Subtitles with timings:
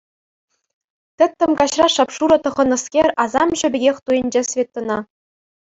[1.21, 4.99] Тӗттӗм каҫра шап-шурӑ тӑхӑннӑскер асамҫӑ пекех туйӑнчӗ Светӑна.